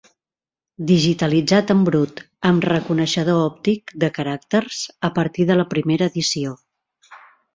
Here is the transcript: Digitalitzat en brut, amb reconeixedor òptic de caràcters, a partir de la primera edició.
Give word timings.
Digitalitzat 0.91 1.73
en 1.73 1.83
brut, 1.89 2.21
amb 2.51 2.65
reconeixedor 2.71 3.41
òptic 3.43 3.95
de 4.05 4.11
caràcters, 4.17 4.81
a 5.09 5.13
partir 5.21 5.47
de 5.51 5.59
la 5.63 5.67
primera 5.75 6.09
edició. 6.13 6.57